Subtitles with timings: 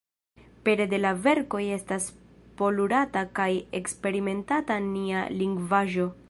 [0.67, 2.07] Pere de la verkoj estas
[2.61, 3.49] polurata kaj
[3.81, 6.13] eksperimentata nia lingvaĵo.